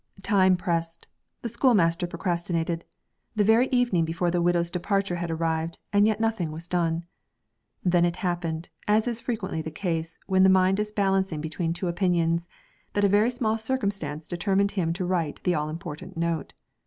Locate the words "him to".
14.71-15.05